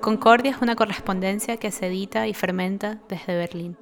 [0.00, 3.76] Concordia es una correspondencia que se edita y fermenta desde Berlín.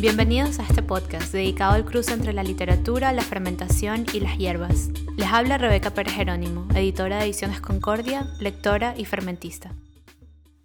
[0.00, 4.88] Bienvenidos a este podcast dedicado al cruce entre la literatura, la fermentación y las hierbas.
[5.16, 9.72] Les habla Rebeca Pérez Jerónimo, editora de Ediciones Concordia, lectora y fermentista.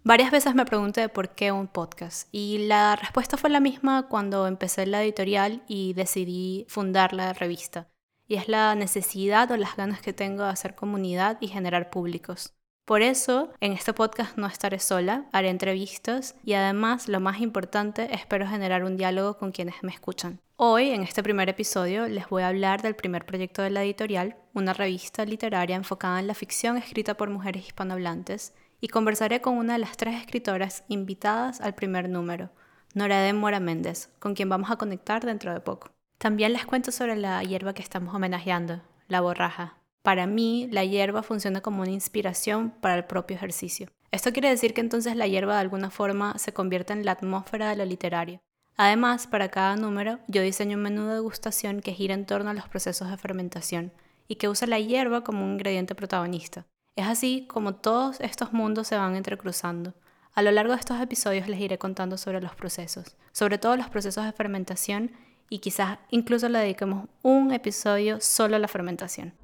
[0.04, 4.46] Varias veces me pregunté por qué un podcast y la respuesta fue la misma cuando
[4.46, 7.88] empecé la editorial y decidí fundar la revista.
[8.26, 12.54] Y es la necesidad o las ganas que tengo de hacer comunidad y generar públicos.
[12.92, 18.14] Por eso, en este podcast no estaré sola, haré entrevistas y además, lo más importante,
[18.14, 20.40] espero generar un diálogo con quienes me escuchan.
[20.56, 24.36] Hoy, en este primer episodio, les voy a hablar del primer proyecto de la editorial,
[24.52, 29.72] una revista literaria enfocada en la ficción escrita por mujeres hispanohablantes, y conversaré con una
[29.72, 32.50] de las tres escritoras invitadas al primer número,
[32.92, 35.88] Noradén Mora Méndez, con quien vamos a conectar dentro de poco.
[36.18, 41.22] También les cuento sobre la hierba que estamos homenajeando, la borraja, para mí, la hierba
[41.22, 43.88] funciona como una inspiración para el propio ejercicio.
[44.10, 47.70] Esto quiere decir que entonces la hierba de alguna forma se convierte en la atmósfera
[47.70, 48.40] de lo literario.
[48.76, 52.54] Además, para cada número, yo diseño un menú de degustación que gira en torno a
[52.54, 53.92] los procesos de fermentación
[54.26, 56.66] y que usa la hierba como un ingrediente protagonista.
[56.96, 59.94] Es así como todos estos mundos se van entrecruzando.
[60.34, 63.88] A lo largo de estos episodios les iré contando sobre los procesos, sobre todo los
[63.88, 65.12] procesos de fermentación
[65.48, 69.34] y quizás incluso le dediquemos un episodio solo a la fermentación.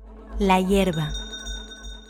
[0.40, 1.12] La hierba.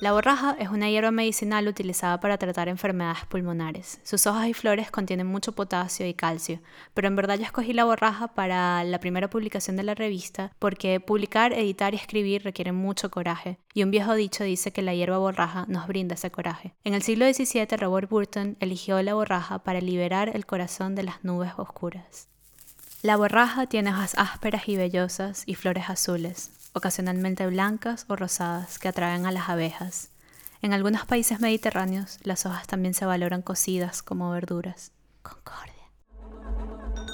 [0.02, 4.00] La borraja es una hierba medicinal utilizada para tratar enfermedades pulmonares.
[4.04, 6.60] Sus hojas y flores contienen mucho potasio y calcio,
[6.92, 11.00] pero en verdad yo escogí la borraja para la primera publicación de la revista porque
[11.00, 15.16] publicar, editar y escribir requieren mucho coraje, y un viejo dicho dice que la hierba
[15.16, 16.74] borraja nos brinda ese coraje.
[16.84, 21.24] En el siglo XVII, Robert Burton eligió la borraja para liberar el corazón de las
[21.24, 22.28] nubes oscuras.
[23.00, 28.88] La borraja tiene hojas ásperas y vellosas y flores azules, ocasionalmente blancas o rosadas, que
[28.88, 30.10] atraen a las abejas.
[30.62, 34.92] En algunos países mediterráneos, las hojas también se valoran cocidas como verduras.
[35.22, 35.74] Concordia.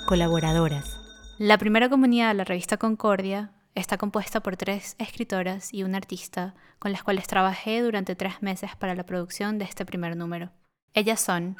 [0.06, 0.98] Colaboradoras.
[1.38, 6.54] La primera comunidad de la revista Concordia está compuesta por tres escritoras y un artista
[6.78, 10.52] con las cuales trabajé durante tres meses para la producción de este primer número.
[10.94, 11.56] Ellas son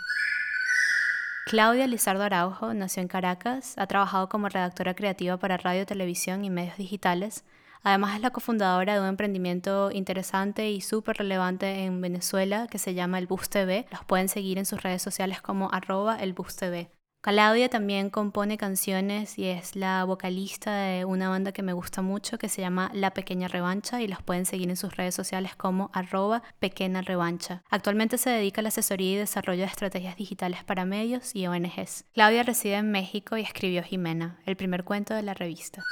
[1.47, 6.51] Claudia Lizardo Araujo, nació en Caracas, ha trabajado como redactora creativa para radio, televisión y
[6.51, 7.45] medios digitales,
[7.85, 12.95] Además es la cofundadora de un emprendimiento interesante y súper relevante en Venezuela que se
[12.95, 13.87] llama El Bus TV.
[13.91, 16.91] Los pueden seguir en sus redes sociales como arroba el Bus TV.
[17.21, 22.39] Claudia también compone canciones y es la vocalista de una banda que me gusta mucho
[22.39, 25.91] que se llama La Pequeña Revancha y los pueden seguir en sus redes sociales como
[25.93, 27.63] arroba pequeña revancha.
[27.71, 32.05] Actualmente se dedica a la asesoría y desarrollo de estrategias digitales para medios y ONGs.
[32.13, 35.83] Claudia reside en México y escribió Jimena, el primer cuento de la revista.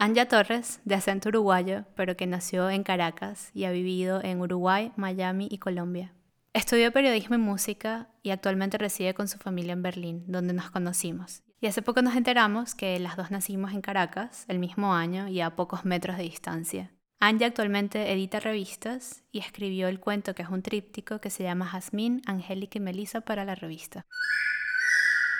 [0.00, 4.92] Anja Torres, de acento uruguayo, pero que nació en Caracas y ha vivido en Uruguay,
[4.94, 6.14] Miami y Colombia.
[6.52, 11.42] Estudió periodismo y música y actualmente reside con su familia en Berlín, donde nos conocimos.
[11.60, 15.40] Y hace poco nos enteramos que las dos nacimos en Caracas, el mismo año y
[15.40, 16.92] a pocos metros de distancia.
[17.18, 21.66] Anja actualmente edita revistas y escribió el cuento que es un tríptico que se llama
[21.66, 24.06] Jazmín, Angélica y Melissa para la revista.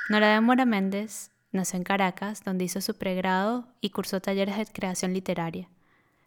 [0.09, 4.67] Nora de Mora Méndez Nació en Caracas, donde hizo su pregrado y cursó talleres de
[4.67, 5.69] creación literaria.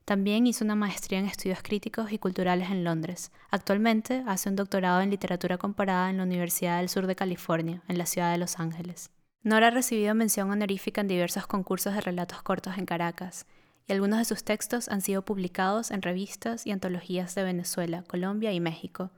[0.03, 3.31] También hizo una maestría en estudios críticos y culturales en Londres.
[3.51, 7.97] Actualmente hace un doctorado en literatura comparada en la Universidad del Sur de California, en
[7.99, 9.11] la ciudad de Los Ángeles.
[9.43, 13.45] Nora ha recibido mención honorífica en diversos concursos de relatos cortos en Caracas,
[13.87, 18.51] y algunos de sus textos han sido publicados en revistas y antologías de Venezuela, Colombia
[18.53, 19.11] y México.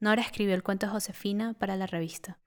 [0.00, 2.38] Nora escribió el cuento Josefina para la revista.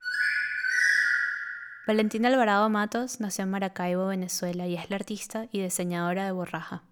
[1.85, 6.83] Valentina Alvarado Matos nació en Maracaibo, Venezuela, y es la artista y diseñadora de borraja.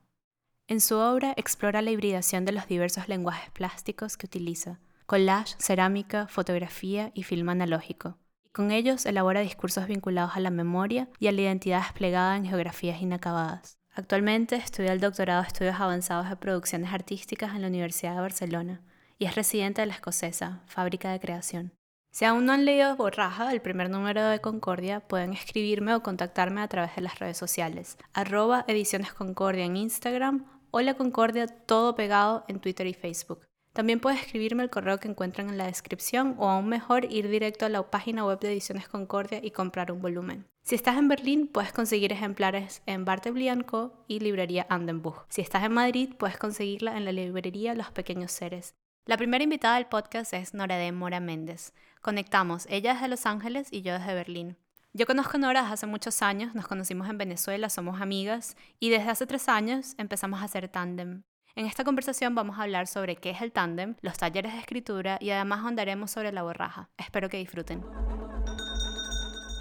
[0.68, 6.28] En su obra explora la hibridación de los diversos lenguajes plásticos que utiliza, collage, cerámica,
[6.28, 8.18] fotografía y film analógico.
[8.44, 12.46] Y con ellos elabora discursos vinculados a la memoria y a la identidad desplegada en
[12.46, 13.78] geografías inacabadas.
[13.94, 18.82] Actualmente estudia el doctorado de Estudios Avanzados de Producciones Artísticas en la Universidad de Barcelona
[19.18, 21.72] y es residente de la escocesa, Fábrica de Creación.
[22.12, 26.62] Si aún no han leído Borraja, el primer número de Concordia, pueden escribirme o contactarme
[26.62, 27.98] a través de las redes sociales.
[28.12, 33.48] Arroba Ediciones Concordia en Instagram o La Concordia todo pegado en Twitter y Facebook.
[33.72, 37.66] También puedes escribirme el correo que encuentran en la descripción o aún mejor ir directo
[37.66, 40.46] a la página web de Ediciones Concordia y comprar un volumen.
[40.64, 45.24] Si estás en Berlín, puedes conseguir ejemplares en Barteblianco y Librería Andenbuch.
[45.30, 48.76] Si estás en Madrid, puedes conseguirla en la librería Los Pequeños Seres.
[49.12, 51.74] La primera invitada del podcast es Nora de Mora Méndez.
[52.02, 54.56] Conectamos, ella es de Los Ángeles y yo desde Berlín.
[54.94, 58.90] Yo conozco a Nora desde hace muchos años, nos conocimos en Venezuela, somos amigas y
[58.90, 61.24] desde hace tres años empezamos a hacer tándem.
[61.56, 65.18] En esta conversación vamos a hablar sobre qué es el tándem, los talleres de escritura
[65.20, 66.90] y además andaremos sobre la borraja.
[66.98, 67.82] Espero que disfruten.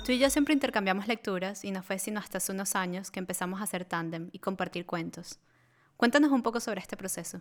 [0.06, 3.19] Tú y yo siempre intercambiamos lecturas y no fue sino hasta hace unos años que
[3.19, 5.41] empezamos a hacer tándem y compartir cuentos.
[5.97, 7.41] Cuéntanos un poco sobre este proceso.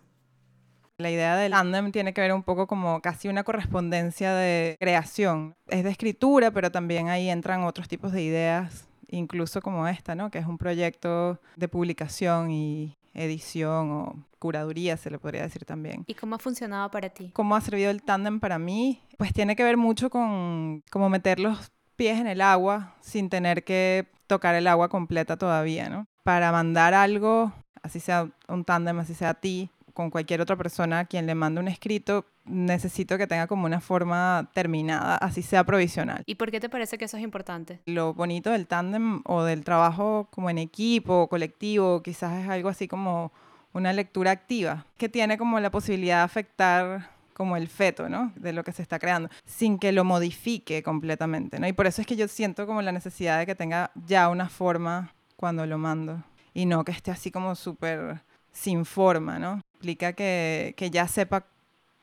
[1.00, 5.56] La idea del tándem tiene que ver un poco como casi una correspondencia de creación.
[5.68, 10.30] Es de escritura, pero también ahí entran otros tipos de ideas, incluso como esta, ¿no?
[10.30, 16.04] Que es un proyecto de publicación y edición o curaduría, se le podría decir también.
[16.06, 17.30] ¿Y cómo ha funcionado para ti?
[17.32, 19.02] ¿Cómo ha servido el tándem para mí?
[19.16, 23.64] Pues tiene que ver mucho con como meter los pies en el agua sin tener
[23.64, 26.06] que tocar el agua completa todavía, ¿no?
[26.24, 27.52] Para mandar algo,
[27.82, 31.34] así sea un tándem, así sea a ti, con cualquier otra persona a quien le
[31.34, 36.22] mande un escrito, necesito que tenga como una forma terminada, así sea provisional.
[36.26, 37.80] ¿Y por qué te parece que eso es importante?
[37.86, 42.88] Lo bonito del tándem o del trabajo como en equipo, colectivo, quizás es algo así
[42.88, 43.32] como
[43.72, 47.10] una lectura activa, que tiene como la posibilidad de afectar
[47.40, 48.32] como el feto, ¿no?
[48.36, 51.66] De lo que se está creando, sin que lo modifique completamente, ¿no?
[51.66, 54.48] Y por eso es que yo siento como la necesidad de que tenga ya una
[54.48, 56.22] forma cuando lo mando
[56.52, 58.20] y no que esté así como súper
[58.52, 59.60] sin forma, ¿no?
[59.74, 61.46] Implica que, que ya sepa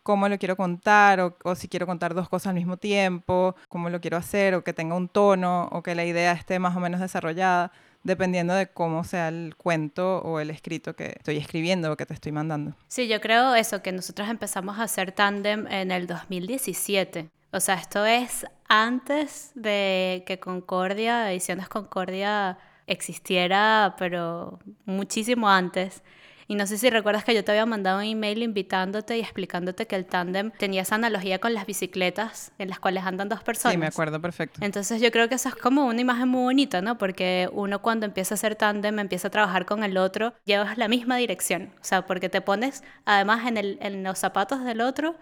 [0.04, 3.90] cómo lo quiero contar o, o, si quiero contar dos cosas al mismo tiempo, cómo
[3.90, 6.80] lo quiero hacer o que tenga un tono o que la idea esté más o
[6.80, 7.72] menos desarrollada,
[8.04, 12.14] dependiendo de cómo sea el cuento o el escrito que estoy escribiendo o que te
[12.14, 12.74] estoy mandando.
[12.88, 17.30] Sí, yo creo eso, que nosotros empezamos a hacer tándem en el 2017.
[17.52, 22.58] O sea, esto es antes de que Concordia, Ediciones Concordia
[22.88, 26.02] existiera, pero muchísimo antes.
[26.50, 29.86] Y no sé si recuerdas que yo te había mandado un email invitándote y explicándote
[29.86, 33.74] que el tándem tenía esa analogía con las bicicletas en las cuales andan dos personas.
[33.74, 34.60] Sí, me acuerdo perfecto.
[34.64, 36.98] Entonces yo creo que eso es como una imagen muy bonita, ¿no?
[36.98, 40.88] Porque uno cuando empieza a hacer tándem, empieza a trabajar con el otro, llevas la
[40.88, 41.74] misma dirección.
[41.82, 45.16] O sea, porque te pones además en, el, en los zapatos del otro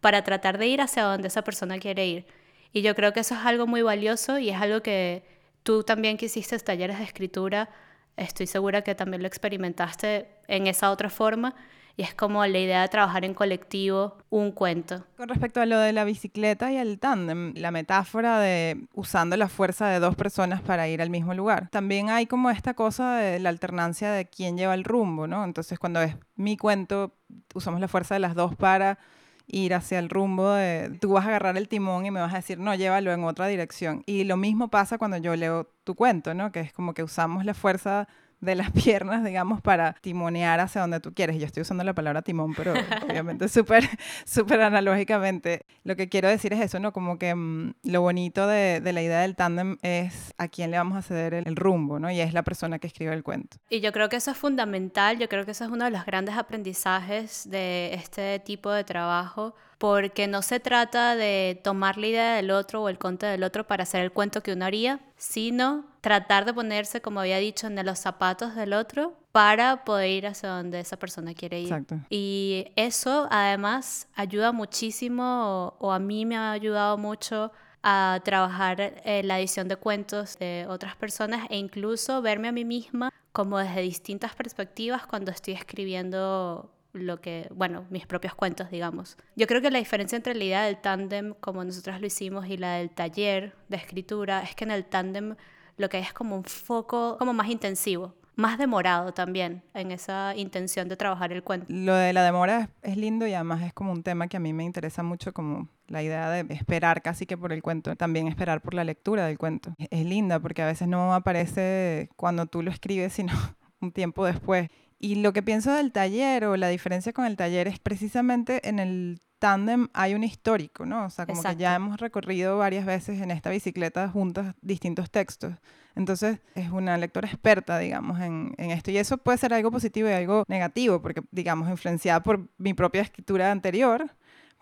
[0.00, 2.26] para tratar de ir hacia donde esa persona quiere ir.
[2.72, 5.22] Y yo creo que eso es algo muy valioso y es algo que
[5.62, 7.68] tú también que hiciste talleres de escritura
[8.16, 11.54] estoy segura que también lo experimentaste en esa otra forma.
[11.94, 15.04] Y es como la idea de trabajar en colectivo un cuento.
[15.18, 19.48] Con respecto a lo de la bicicleta y el tándem, la metáfora de usando la
[19.48, 21.68] fuerza de dos personas para ir al mismo lugar.
[21.68, 25.44] También hay como esta cosa de la alternancia de quién lleva el rumbo, ¿no?
[25.44, 27.12] Entonces cuando es mi cuento,
[27.54, 28.98] usamos la fuerza de las dos para
[29.46, 32.36] ir hacia el rumbo de, tú vas a agarrar el timón y me vas a
[32.36, 34.02] decir, no, llévalo en otra dirección.
[34.06, 36.52] Y lo mismo pasa cuando yo leo tu cuento, ¿no?
[36.52, 38.08] Que es como que usamos la fuerza
[38.42, 41.38] de las piernas, digamos, para timonear hacia donde tú quieres.
[41.38, 42.74] Yo estoy usando la palabra timón, pero
[43.08, 43.88] obviamente súper,
[44.26, 45.64] súper analógicamente.
[45.84, 46.92] Lo que quiero decir es eso, ¿no?
[46.92, 50.76] Como que mm, lo bonito de, de, la idea del tándem es a quién le
[50.76, 52.10] vamos a ceder el, el, rumbo, ¿no?
[52.10, 53.56] Y es la persona que escribe el cuento.
[53.70, 56.04] Y yo creo que eso es fundamental, yo creo que eso es uno de los
[56.04, 62.36] grandes aprendizajes de este tipo de trabajo porque no se trata de tomar la idea
[62.36, 65.86] del otro o el cuento del otro para hacer el cuento que uno haría, sino
[66.00, 70.50] tratar de ponerse, como había dicho, en los zapatos del otro para poder ir hacia
[70.50, 71.66] donde esa persona quiere ir.
[71.66, 71.98] Exacto.
[72.10, 77.50] Y eso además ayuda muchísimo, o, o a mí me ha ayudado mucho
[77.82, 82.64] a trabajar en la edición de cuentos de otras personas e incluso verme a mí
[82.64, 89.16] misma como desde distintas perspectivas cuando estoy escribiendo lo que, bueno, mis propios cuentos, digamos.
[89.36, 92.56] Yo creo que la diferencia entre la idea del tándem, como nosotros lo hicimos, y
[92.56, 95.36] la del taller de escritura, es que en el tándem
[95.76, 100.34] lo que hay es como un foco como más intensivo, más demorado también en esa
[100.36, 101.66] intención de trabajar el cuento.
[101.68, 104.52] Lo de la demora es, lindo y además es como un tema que a mí
[104.52, 108.62] me interesa mucho, como la idea de esperar casi que por el cuento, también esperar
[108.62, 109.74] por la lectura del cuento.
[109.78, 113.32] Es, linda porque a veces no aparece cuando tú lo escribes, sino
[113.80, 114.68] un tiempo después.
[115.04, 118.78] Y lo que pienso del taller o la diferencia con el taller es precisamente en
[118.78, 121.06] el tándem hay un histórico, ¿no?
[121.06, 121.58] O sea, como Exacto.
[121.58, 125.54] que ya hemos recorrido varias veces en esta bicicleta juntas distintos textos.
[125.96, 128.92] Entonces es una lectora experta, digamos, en, en, esto.
[128.92, 133.02] Y eso puede ser algo positivo y algo negativo, porque, digamos, influenciada por mi propia
[133.02, 134.08] escritura anterior,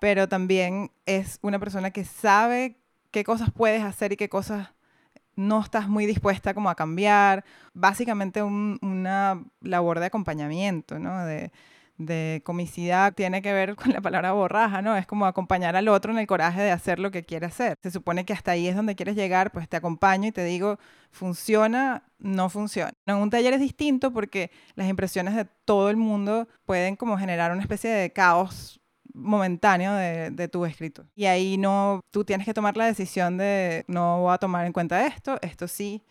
[0.00, 2.78] pero también es una persona que sabe
[3.10, 4.70] qué cosas puedes hacer y qué cosas
[5.40, 7.44] no estás muy dispuesta como a cambiar.
[7.72, 11.24] Básicamente un, una labor de acompañamiento, ¿no?
[11.24, 11.50] De,
[12.00, 14.96] de comicidad tiene que ver con la palabra borraja, ¿no?
[14.96, 17.76] Es como acompañar al otro en el coraje de hacer lo que quiere hacer.
[17.82, 20.78] Se supone que hasta ahí es donde quieres llegar, pues te acompaño y te digo,
[21.10, 22.92] funciona, no funciona.
[23.06, 27.52] En un taller es distinto porque las impresiones de todo el mundo pueden como generar
[27.52, 28.79] una especie de caos
[29.14, 31.06] momentáneo de, de, tu escrito.
[31.14, 34.72] Y ahí no, tú tienes que tomar la decisión de no voy a tomar en
[34.72, 36.02] cuenta esto, esto sí,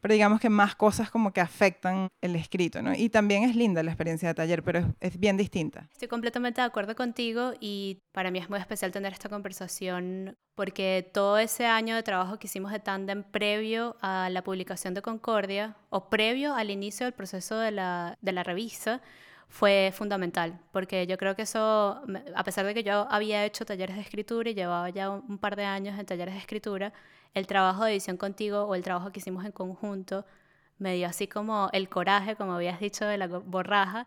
[0.00, 2.94] pero digamos que más cosas como que afectan el escrito, ¿no?
[2.94, 5.88] Y también es linda la experiencia de taller, pero es, es, bien distinta.
[5.92, 11.10] Estoy completamente de acuerdo contigo y para mí es muy especial tener esta conversación porque
[11.12, 15.76] todo ese año de trabajo que hicimos de Tandem previo a la publicación de Concordia
[15.90, 19.02] o previo al inicio del proceso de la, de la revista,
[19.48, 22.02] fue fundamental, porque yo creo que eso,
[22.34, 25.56] a pesar de que yo había hecho talleres de escritura y llevaba ya un par
[25.56, 26.92] de años en talleres de escritura,
[27.34, 30.26] el trabajo de edición contigo o el trabajo que hicimos en conjunto
[30.78, 34.06] me dio así como el coraje, como habías dicho, de la borraja,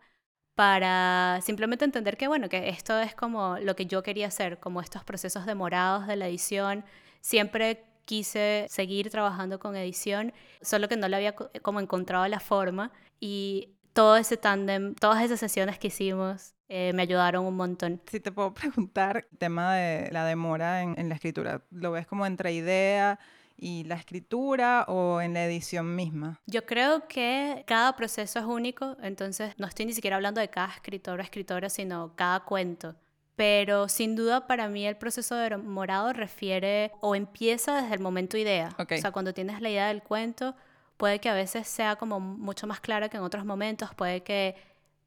[0.56, 4.82] para simplemente entender que, bueno, que esto es como lo que yo quería hacer, como
[4.82, 6.84] estos procesos demorados de la edición.
[7.22, 12.92] Siempre quise seguir trabajando con edición, solo que no le había como encontrado la forma
[13.20, 18.00] y todo ese tándem, todas esas sesiones que hicimos eh, me ayudaron un montón.
[18.10, 22.26] Si te puedo preguntar, el tema de la demora en, la escritura, ¿lo ves como
[22.26, 23.20] entre idea
[23.58, 26.40] y la escritura o en la edición misma?
[26.46, 30.72] Yo creo que cada proceso es único, entonces no estoy ni siquiera hablando de cada
[30.74, 32.96] escritor o escritora, sino cada cuento.
[33.36, 38.38] Pero sin duda para mí el proceso de demorado refiere o empieza desde el momento
[38.38, 38.76] idea.
[38.78, 40.56] O sea, cuando tienes la idea del cuento,
[41.00, 44.58] puede que a veces sea como mucho más clara que en otros momentos, puede que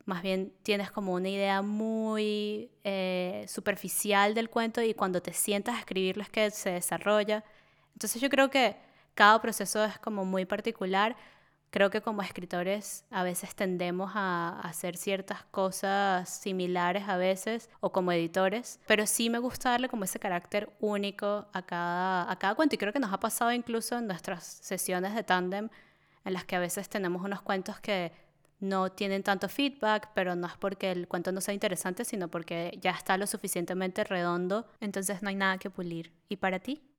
[0.06, 5.76] más bien tienes como una idea muy eh, superficial del cuento y cuando te sientas
[5.76, 7.44] a escribirlo es que se desarrolla.
[7.92, 8.74] Entonces yo creo que
[9.14, 11.14] cada proceso es como muy particular.
[11.72, 17.92] Creo que como escritores a veces tendemos a hacer ciertas cosas similares a veces o
[17.92, 22.54] como editores, pero sí me gusta darle como ese carácter único a cada, a cada
[22.56, 25.70] cuento y creo que nos ha pasado incluso en nuestras sesiones de tándem
[26.26, 28.12] en las que a veces tenemos unos cuentos que
[28.60, 32.78] no tienen tanto feedback, pero no es porque el cuento no sea interesante, sino porque
[32.82, 36.12] ya está lo suficientemente redondo, entonces no hay nada que pulir.
[36.28, 36.91] ¿Y para ti?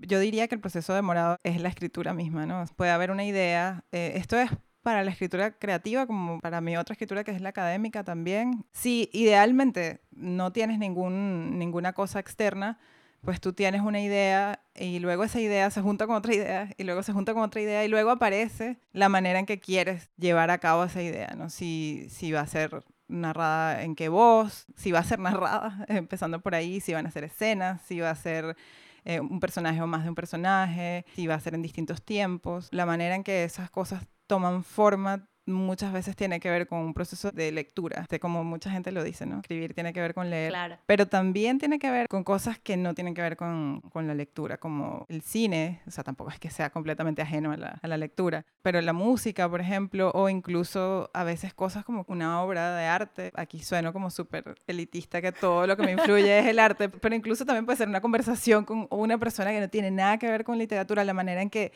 [0.00, 2.64] Yo diría que el proceso demorado es la escritura misma, ¿no?
[2.76, 4.50] Puede haber una idea, eh, esto es
[4.82, 8.66] para la escritura creativa como para mi otra escritura que es la académica también.
[8.72, 12.78] Si idealmente no tienes ningún, ninguna cosa externa,
[13.24, 16.84] pues tú tienes una idea y luego esa idea se junta con otra idea y
[16.84, 20.50] luego se junta con otra idea y luego aparece la manera en que quieres llevar
[20.50, 21.48] a cabo esa idea, ¿no?
[21.48, 26.40] Si, si va a ser narrada en qué voz, si va a ser narrada, empezando
[26.40, 28.56] por ahí, si van a ser escenas, si va a ser
[29.04, 32.68] eh, un personaje o más de un personaje, si va a ser en distintos tiempos,
[32.70, 36.94] la manera en que esas cosas toman forma muchas veces tiene que ver con un
[36.94, 39.40] proceso de lectura, como mucha gente lo dice, ¿no?
[39.40, 40.54] Escribir tiene que ver con leer,
[40.86, 44.14] pero también tiene que ver con cosas que no tienen que ver con, con, la
[44.14, 47.88] lectura, como el cine, o sea, tampoco es que sea completamente ajeno a la, a
[47.88, 52.76] la lectura, pero la música, por ejemplo, o incluso a veces cosas como una obra
[52.76, 56.58] de arte, aquí sueno como súper elitista que todo lo que me influye es el
[56.58, 60.18] arte, pero incluso también puede ser una conversación con una persona que no tiene nada
[60.18, 61.72] que ver con literatura, la manera en que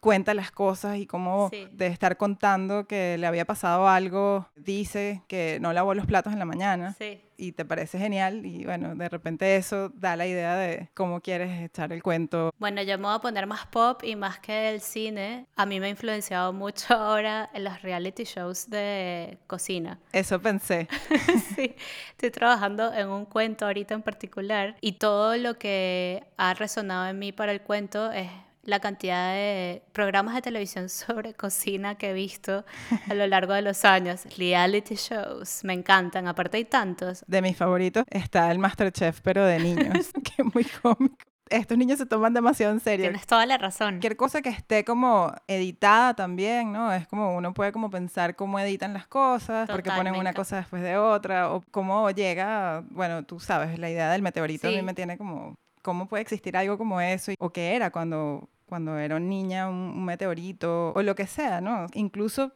[0.00, 5.58] cuenta las cosas y cómo de estar contando que le había pasado algo, dice que
[5.60, 6.96] no lavó los platos en la mañana
[7.38, 11.62] y te parece genial y bueno, de repente eso da la idea de cómo quieres
[11.62, 12.52] echar el cuento.
[12.58, 15.78] Bueno, yo me voy a poner más pop y más que el cine, a mí
[15.78, 20.00] me ha influenciado mucho ahora en los reality shows de cocina.
[20.12, 20.88] Eso pensé.
[21.54, 21.76] sí,
[22.10, 27.18] estoy trabajando en un cuento ahorita en particular y todo lo que ha resonado en
[27.20, 28.28] mí para el cuento es
[28.68, 32.64] la cantidad de programas de televisión sobre cocina que he visto
[33.08, 34.26] a lo largo de los años.
[34.36, 37.24] Reality shows, me encantan, aparte hay tantos.
[37.26, 41.16] De mis favoritos está el Masterchef, pero de niños, que es muy cómico.
[41.50, 43.06] Estos niños se toman demasiado en serio.
[43.06, 43.94] Tienes toda la razón.
[43.94, 46.92] Cualquier cosa que esté como editada también, ¿no?
[46.92, 50.82] Es como uno puede como pensar cómo editan las cosas, porque ponen una cosa después
[50.82, 54.92] de otra, o cómo llega, bueno, tú sabes, la idea del meteorito a mí me
[54.92, 55.54] tiene como
[55.88, 60.92] cómo puede existir algo como eso o qué era cuando cuando era niña, un, meteorito
[60.94, 61.86] o lo que sea, ¿no?
[61.94, 62.52] Incluso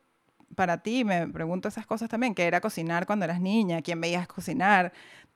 [0.54, 3.82] para ti, me pregunto esas cosas también, ¿qué era cocinar cuando eras niña?
[3.82, 4.92] ¿Quién veías cocinar?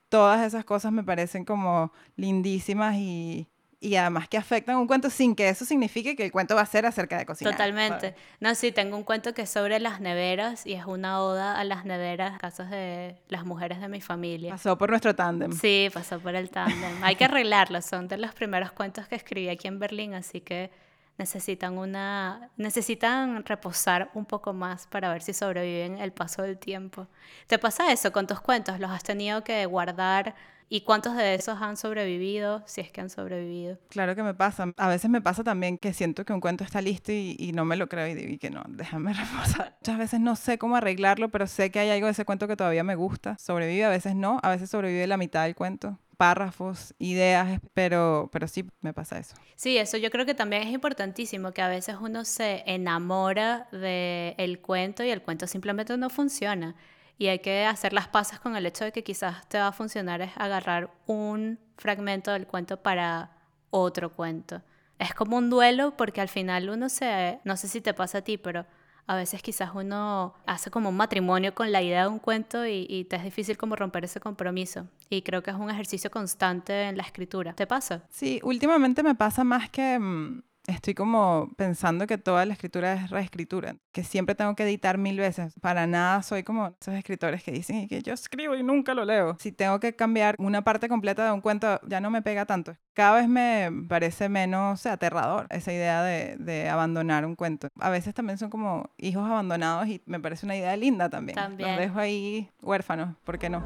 [0.09, 5.35] Todas esas cosas me parecen como lindísimas y, y además que afectan un cuento sin
[5.35, 7.55] que eso signifique que el cuento va a ser acerca de cocinar.
[7.55, 8.15] Totalmente.
[8.41, 11.65] No, sí, tengo un cuento que es sobre las neveras y es una oda a
[11.65, 14.53] las neveras, casas de las mujeres de mi familia.
[14.53, 15.53] Pasó por nuestro tándem.
[15.53, 17.03] Sí, pasó por el tándem.
[17.03, 20.71] Hay que arreglarlo, son de los primeros cuentos que escribí aquí en Berlín, así que
[21.19, 27.09] necesitan una necesitan reposar un poco más para ver si sobreviven el paso del tiempo.
[27.47, 28.81] ¿Te pasa eso con tus cuentos?
[28.81, 30.35] ¿Los has tenido que guardar
[30.69, 33.79] ¿Y cuántos de esos han sobrevivido, si es que han sobrevivido?
[33.89, 34.73] Claro que me pasa.
[34.77, 37.77] A veces me pasa también que siento que un cuento está listo y, no me
[37.77, 39.77] lo creo y digo que no, déjame reforzar.
[39.81, 42.57] Muchas veces no sé cómo arreglarlo, pero sé que hay algo de ese cuento que
[42.57, 43.37] todavía me gusta.
[43.39, 48.49] Sobrevive, a veces no, a veces sobrevive la mitad del cuento párrafos, ideas, pero, pero
[48.49, 49.35] sí me pasa eso.
[49.55, 54.35] Sí, eso yo creo que también es importantísimo, que a veces uno se enamora del
[54.39, 56.75] el cuento y el cuento simplemente no funciona
[57.19, 59.73] y hay que hacer las pasas con el hecho de que quizás te va a
[59.73, 63.31] funcionar es agarrar un fragmento del cuento para
[63.71, 64.63] otro cuento.
[64.99, 68.23] Es como un duelo porque al final uno se, no sé si te pasa a
[68.23, 68.67] ti, pero
[69.07, 73.07] a veces quizás uno hace como un matrimonio con la idea de un cuento y,
[73.09, 74.89] te es difícil como romper ese compromiso.
[75.09, 77.53] Y creo que es un ejercicio constante en la escritura.
[77.55, 78.03] ¿Te pasa?
[78.11, 80.43] Sí, últimamente me pasa más que...
[80.67, 85.19] Estoy como pensando que toda la escritura es reescritura, que siempre tengo que editar mil
[85.19, 85.55] veces.
[85.61, 89.37] Para nada soy como esos escritores que dicen que yo escribo y nunca lo leo.
[89.39, 92.77] Si tengo que cambiar una parte completa de un cuento, ya no me pega tanto.
[92.95, 97.69] Cada vez me parece menos aterrador esa idea de, de abandonar un cuento.
[97.79, 101.37] A veces también son como hijos abandonados y me parece una idea linda también.
[101.37, 101.71] también.
[101.71, 103.63] Los dejo ahí huérfanos, ¿por qué no?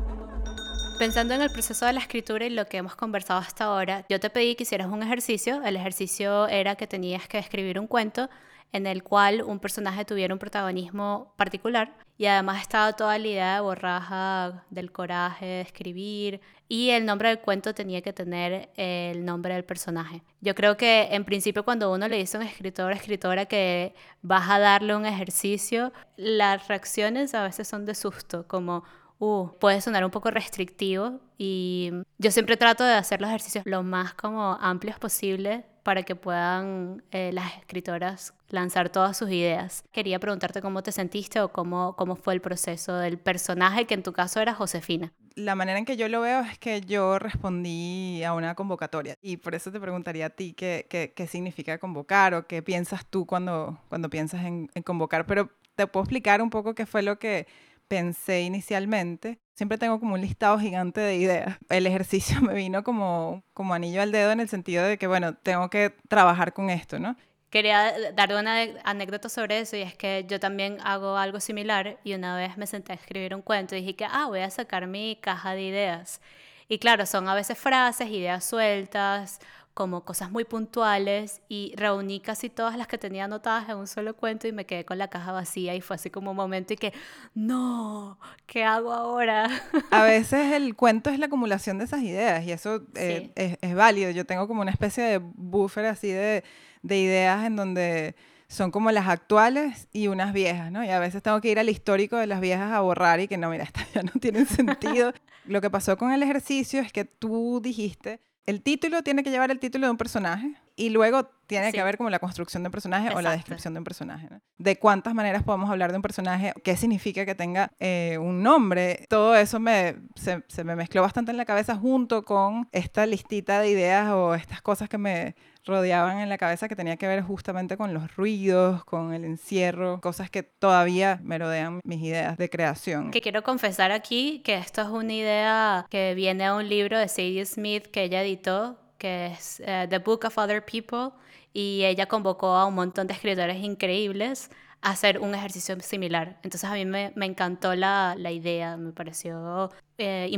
[1.00, 4.20] Pensando en el proceso de la escritura y lo que hemos conversado hasta ahora, yo
[4.20, 5.62] te pedí que hicieras un ejercicio.
[5.62, 8.28] El ejercicio era que tenías que escribir un cuento
[8.70, 13.54] en el cual un personaje tuviera un protagonismo particular y además estaba toda la idea
[13.54, 19.24] de borraja, del coraje de escribir y el nombre del cuento tenía que tener el
[19.24, 20.22] nombre del personaje.
[20.42, 23.94] Yo creo que en principio cuando uno le dice a un escritor o escritora que
[24.20, 28.84] vas a darle un ejercicio, las reacciones a veces son de susto, como
[29.20, 33.82] uh, puede sonar un poco restrictivo y yo siempre trato de hacer los ejercicios lo
[33.82, 39.84] más como amplios posible para que puedan eh, las escritoras lanzar todas sus ideas.
[39.92, 44.02] Quería preguntarte cómo te sentiste o cómo, cómo fue el proceso del personaje que en
[44.02, 45.12] tu caso era Josefina.
[45.36, 49.38] La manera en que yo lo veo es que yo respondí a una convocatoria y
[49.38, 53.24] por eso te preguntaría a ti qué, qué, qué significa convocar o qué piensas tú
[53.26, 57.18] cuando, cuando piensas en, en convocar, pero te puedo explicar un poco qué fue lo
[57.18, 57.46] que
[57.90, 59.40] pensé inicialmente.
[59.56, 61.58] Siempre tengo como un listado gigante de ideas.
[61.68, 65.34] El ejercicio me vino como, como anillo al dedo en el sentido de que, bueno,
[65.34, 67.16] tengo que trabajar con esto, ¿no?
[67.50, 72.14] Quería dar una anécdota sobre eso y es que yo también hago algo similar y
[72.14, 74.86] una vez me senté a escribir un cuento y dije que, ah, voy a sacar
[74.86, 76.20] mi caja de ideas.
[76.68, 79.40] Y claro, son a veces frases, ideas sueltas
[79.80, 84.14] como cosas muy puntuales y reuní casi todas las que tenía anotadas en un solo
[84.14, 86.76] cuento y me quedé con la caja vacía y fue así como un momento y
[86.76, 86.92] que,
[87.34, 89.48] no, ¿qué hago ahora?
[89.90, 94.10] A veces el cuento es la acumulación de esas ideas y eso eh, es, válido.
[94.10, 96.44] Yo tengo como una especie de buffer así de,
[96.82, 98.14] de ideas en donde
[98.48, 100.84] son como las actuales y unas viejas, ¿no?
[100.84, 103.38] Y a veces tengo que ir al histórico de las viejas a borrar y que
[103.38, 105.14] no, mira, estas ya no tienen sentido.
[105.46, 109.50] Lo que pasó con el ejercicio es que tú dijiste el título tiene que llevar
[109.50, 112.72] el título de un personaje y luego tiene que haber como la construcción de un
[112.72, 114.28] personaje o la descripción de un personaje.
[114.56, 119.04] De cuántas maneras podemos hablar de un personaje, qué significa que tenga eh, un nombre.
[119.08, 123.60] Todo eso me, se, se me mezcló bastante en la cabeza junto con esta listita
[123.60, 125.34] de ideas o estas cosas que me
[125.66, 130.00] rodeaban en la cabeza que tenía que ver justamente con los ruidos, con el encierro,
[130.00, 133.10] cosas que todavía me rodean mis ideas de creación.
[133.10, 137.08] Que quiero confesar aquí que esto es una idea que viene a un libro de
[137.08, 141.12] Sadie Smith que ella editó, que es eh, The Book of Other People,
[141.54, 144.50] y ella convocó a un montón de escritores increíbles
[144.82, 146.38] a hacer un ejercicio similar.
[146.42, 150.28] Entonces a mí me, me encantó la, la, idea, me pareció eh,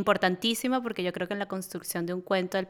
[0.82, 2.66] porque yo creo que en la construcción de un cuento el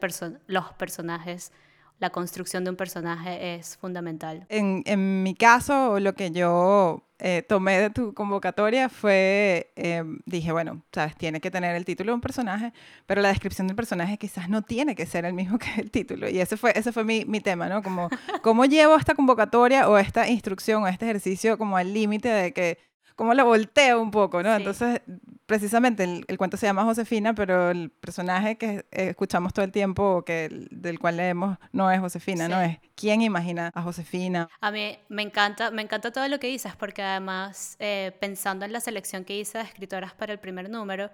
[0.47, 1.51] los personajes
[1.99, 4.45] la construcción de un personaje es fundamental.
[4.49, 10.51] En, en mi caso, lo que yo eh, tomé de tu convocatoria fue, em, dije,
[10.51, 12.73] bueno, sabes, tiene que tener el título de un personaje,
[13.05, 16.29] pero la descripción del personaje quizás no tiene que ser el mismo que el título.
[16.29, 17.81] Y ese fue, ese fue mi, mi tema, ¿no?
[17.81, 18.09] Como,
[18.43, 22.77] ¿cómo llevo esta convocatoria o esta instrucción o este ejercicio como al límite de que
[23.15, 24.55] como la volteo un poco, ¿no?
[24.55, 25.01] Entonces,
[25.45, 30.67] precisamente el, cuento se llama Josefina, pero el personaje que escuchamos todo el tiempo, que
[30.71, 34.49] del cual leemos, no es Josefina, no es quién imagina a Josefina.
[34.61, 38.71] A mí me encanta, me encanta todo lo que dices, porque además, eh, pensando en
[38.71, 41.11] la selección que hice de escritoras para el primer número,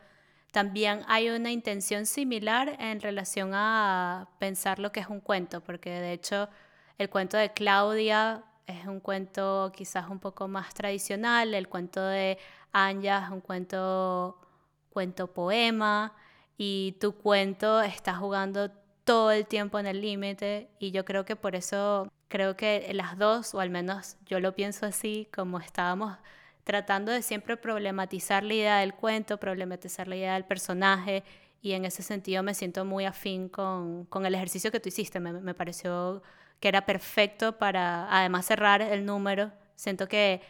[0.52, 5.92] también hay una intención similar en relación a pensar lo que es un cuento, porque
[5.92, 6.50] de hecho
[6.98, 12.38] el cuento de Claudia es un cuento quizás un poco más tradicional, el cuento de
[12.72, 14.40] Anja es un cuento,
[14.92, 16.14] cuento poema
[16.58, 18.72] y tu cuento está jugando
[19.04, 23.18] todo el tiempo en el límite y yo creo que por eso creo que las
[23.18, 26.18] dos, o al menos yo lo pienso así, como estábamos
[26.64, 31.24] tratando de siempre problematizar la idea del cuento, problematizar la idea del personaje
[31.62, 35.20] y en ese sentido me siento muy afín con, con el ejercicio que tú hiciste.
[35.20, 36.22] Me, me, pareció
[36.60, 39.52] que era perfecto para, además, cerrar el número.
[39.76, 40.42] Siento que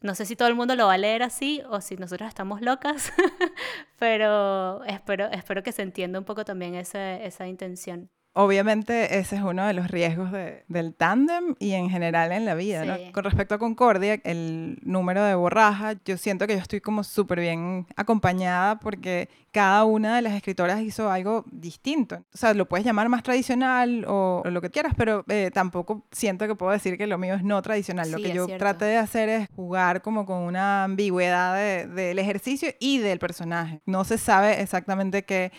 [0.00, 2.60] no sé si todo el mundo lo va a leer así o si nosotros estamos
[2.60, 3.12] locas,
[3.98, 8.10] pero espero, espero que se entienda un poco también esa, esa intención.
[8.38, 10.30] Obviamente ese es uno de los riesgos
[10.68, 12.84] del tándem y en general en la vida.
[12.84, 12.94] ¿no?
[13.12, 17.40] Con respecto a Concordia, el número de borraja, yo siento que yo estoy como súper
[17.40, 22.16] bien acompañada porque cada una de las escritoras hizo algo distinto.
[22.34, 26.46] O sea, lo puedes llamar más tradicional o, lo que quieras, pero eh, tampoco siento
[26.46, 28.10] que puedo decir que lo mío es no tradicional.
[28.10, 32.98] lo que yo traté de hacer es jugar como con una ambigüedad del ejercicio y
[32.98, 33.80] del personaje.
[33.86, 35.50] No se sabe exactamente qué,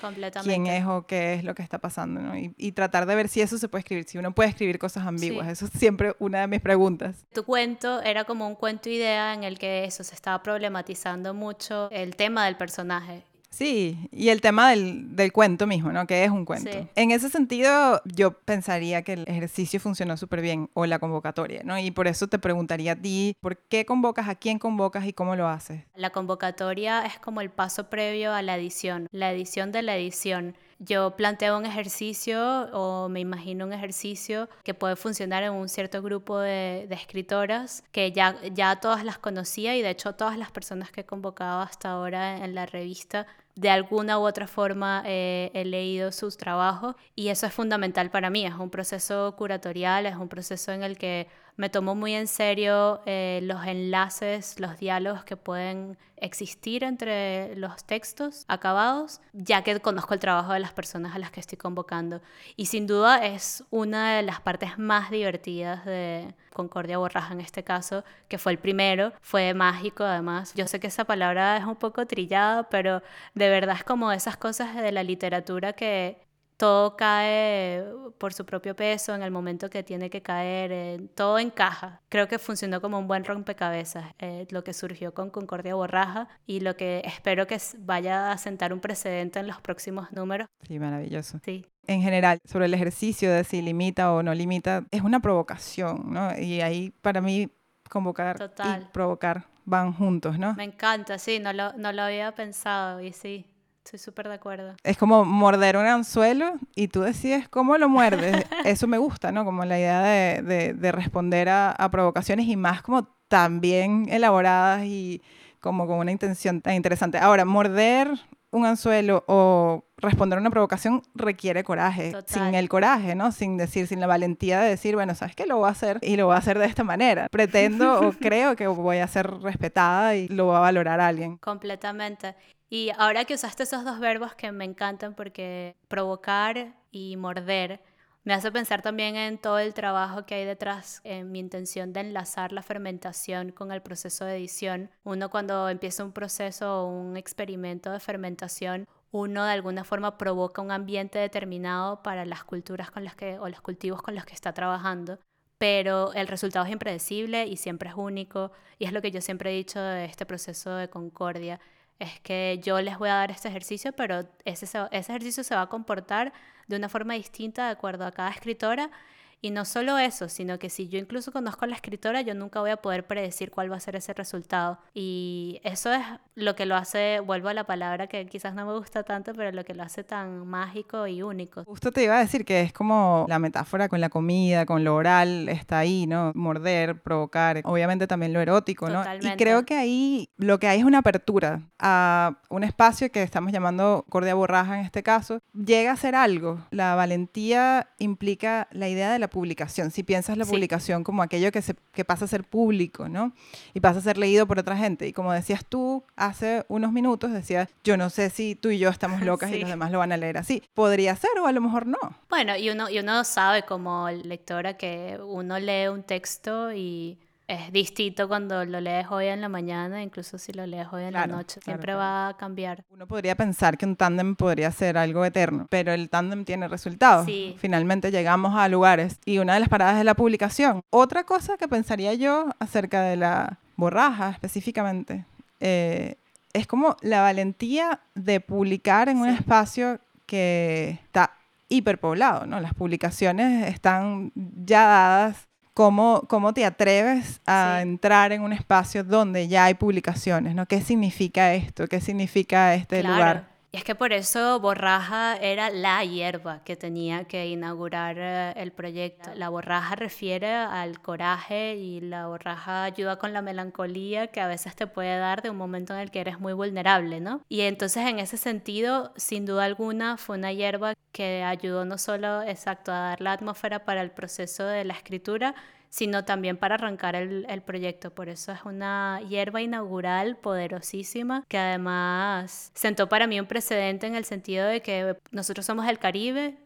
[0.43, 2.37] quién es o qué es lo que está pasando, ¿no?
[2.37, 5.05] y, y, tratar de ver si eso se puede escribir, si uno puede escribir cosas
[5.05, 5.47] ambiguas.
[5.47, 7.25] Eso es siempre una de mis preguntas.
[7.33, 11.89] Tu cuento era como un cuento idea en el que eso se estaba problematizando mucho
[11.91, 16.05] el tema del personaje Sí, y el tema del, del, cuento mismo, ¿no?
[16.05, 16.87] Que es un cuento.
[16.95, 21.79] En ese sentido, yo pensaría que el ejercicio funcionó súper bien, o la convocatoria, ¿no?
[21.79, 25.35] Y por eso te preguntaría a ti, ¿por qué convocas, a quién convocas y cómo
[25.35, 25.81] lo haces?
[25.95, 30.55] La convocatoria es como el paso previo a la edición, la edición de la edición.
[30.79, 32.39] Yo planteo un ejercicio
[32.71, 38.11] o me imagino un ejercicio que puede funcionar en un cierto grupo de, escritoras que
[38.11, 41.89] ya, ya todas las conocía y de hecho todas las personas que he convocado hasta
[41.89, 43.25] ahora en la revista
[43.57, 48.29] de alguna u otra forma eh, he leído sus trabajos y eso es fundamental para
[48.29, 48.45] mí.
[48.45, 53.01] Es un proceso curatorial, es un proceso en el que me tomo muy en serio
[53.05, 60.13] eh, los enlaces, los diálogos que pueden existir entre los textos acabados, ya que conozco
[60.13, 62.21] el trabajo de las personas a las que estoy convocando.
[62.55, 67.63] Y sin duda es una de las partes más divertidas de Concordia Borraja en este
[67.63, 70.53] caso, que fue el primero, fue mágico además.
[70.55, 73.01] Yo sé que esa palabra es un poco trillada, pero
[73.33, 76.26] de verdad es como esas cosas de la literatura que
[76.57, 77.85] todo cae
[78.17, 82.01] por su propio peso en el momento que tiene que caer, eh, todo encaja.
[82.09, 86.59] Creo que funcionó como un buen rompecabezas eh, lo que surgió con Concordia Borraja y
[86.59, 90.47] lo que espero que vaya a sentar un precedente en los próximos números.
[90.67, 91.39] Sí, maravilloso.
[91.45, 91.65] Sí.
[91.85, 96.37] En general, sobre el ejercicio de si limita o no limita, es una provocación, ¿no?
[96.37, 97.49] Y ahí para mí
[97.89, 100.55] convocar y provocar van juntos, ¿no?
[100.55, 103.45] Me encanta, sí, no lo, no lo había pensado y sí.
[103.87, 104.75] Estoy súper de acuerdo.
[104.83, 108.45] Es como morder un anzuelo y tú decides cómo lo muerdes.
[108.65, 109.45] Eso me gusta, ¿no?
[109.45, 114.83] Como la idea de, de, responder a, a, provocaciones y más como tan bien elaboradas
[114.83, 115.21] y
[115.61, 117.17] como con una intención tan interesante.
[117.17, 118.09] Ahora, morder
[118.51, 122.13] un anzuelo o responder a una provocación requiere coraje.
[122.25, 123.31] Sin el coraje, ¿no?
[123.31, 125.45] Sin decir, sin la valentía de decir, bueno, ¿sabes qué?
[125.45, 127.27] Lo voy a hacer y lo voy a hacer de esta manera.
[127.29, 131.37] Pretendo o creo que voy a ser respetada y lo va a valorar alguien.
[131.37, 132.35] Completamente.
[132.69, 137.81] Y ahora que usaste esos dos verbos que me encantan porque provocar y morder,
[138.25, 142.01] me hace pensar también en todo el trabajo que hay detrás, en mi intención de
[142.01, 144.89] enlazar la fermentación con el proceso de edición.
[145.05, 150.61] Uno cuando empieza un proceso o un experimento de fermentación, uno de alguna forma provoca
[150.61, 154.33] un ambiente determinado para las culturas con las que, o los cultivos con los que
[154.33, 155.19] está trabajando
[155.57, 159.51] pero el resultado es impredecible y siempre es único, y es lo que yo siempre
[159.51, 161.59] he dicho de este proceso de concordia,
[161.99, 165.61] es que yo les voy a dar este ejercicio, pero ese, ese ejercicio se va
[165.61, 166.33] a comportar
[166.67, 168.91] de una forma distinta de acuerdo a cada escritora
[169.41, 172.59] y no solo eso, sino que si yo incluso conozco a la escritora, yo nunca
[172.59, 174.79] voy a poder predecir cuál va a ser ese resultado.
[174.93, 176.01] Y eso es
[176.35, 179.51] lo que lo hace, vuelvo a la palabra que quizás no me gusta tanto, pero
[179.51, 181.63] lo que lo hace tan mágico y único.
[181.65, 184.95] Justo te iba a decir que es como la metáfora con la comida, con lo
[184.95, 186.31] oral, está ahí, ¿no?
[186.33, 189.03] Morder, provocar, obviamente también lo erótico, ¿no?
[189.21, 193.51] Y creo que ahí lo que hay es una apertura a un espacio que estamos
[193.51, 195.41] llamando cordia borraja en este caso.
[195.53, 196.59] Llega a ser algo.
[196.71, 201.61] La valentía implica la idea de la publicación, si piensas la publicación como aquello que,
[201.61, 203.33] se, que pasa a ser público, ¿no?
[203.73, 205.07] Y pasa a ser leído por otra gente.
[205.07, 208.89] Y como decías tú hace unos minutos, decías, yo no sé si tú y yo
[208.89, 210.63] estamos locas y los demás lo van a leer así.
[210.73, 211.97] Podría ser o a lo mejor no.
[212.29, 217.71] Bueno, y uno, y uno sabe como lectora que uno lee un texto y es
[217.71, 221.27] distinto cuando lo lees hoy en la mañana, incluso si lo lees hoy en la
[221.27, 222.83] noche, siempre va a cambiar.
[222.89, 227.25] Uno podría pensar que un tándem podría ser algo eterno, pero el tándem tiene resultados.
[227.57, 230.81] Finalmente llegamos a lugares y una de las paradas es la publicación.
[230.89, 235.25] Otra cosa que pensaría yo acerca de la borraja específicamente
[235.61, 236.15] eh,
[236.51, 241.31] es como la valentía de publicar en un espacio que está
[241.69, 242.59] hiperpoblado, ¿no?
[242.59, 249.47] Las publicaciones están ya dadas ¿Cómo, ¿Cómo, te atreves a entrar en un espacio donde
[249.47, 250.55] ya hay publicaciones?
[250.55, 250.65] ¿no?
[250.65, 251.87] ¿Qué significa esto?
[251.87, 253.47] ¿Qué significa este lugar?
[253.77, 259.29] Es que por eso borraja era la hierba que tenía que inaugurar eh, el proyecto.
[259.35, 264.75] La borraja refiere al coraje y la borraja ayuda con la melancolía que a veces
[264.75, 267.41] te puede dar de un momento en el que eres muy vulnerable, ¿no?
[267.49, 272.41] Y entonces en ese sentido, sin duda alguna, fue una hierba que ayudó no solo,
[272.41, 275.53] exacto, a dar la atmósfera para el proceso de la escritura,
[275.89, 278.11] sino también para arrancar el, proyecto.
[278.11, 284.15] Por eso es una hierba inaugural poderosísima que además sentó para mí un precedente en
[284.15, 286.57] el sentido de que nosotros somos del Caribe,